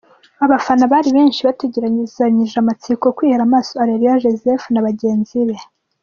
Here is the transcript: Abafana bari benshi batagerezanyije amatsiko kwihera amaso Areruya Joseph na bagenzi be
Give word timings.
Abafana 0.45 0.83
bari 0.91 1.09
benshi 1.17 1.39
batagerezanyije 1.47 2.55
amatsiko 2.59 3.05
kwihera 3.17 3.43
amaso 3.47 3.71
Areruya 3.83 4.21
Joseph 4.23 4.65
na 4.73 4.83
bagenzi 4.87 5.37
be 5.47 5.57